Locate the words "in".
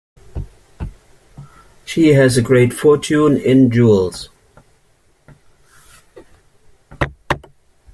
3.37-3.69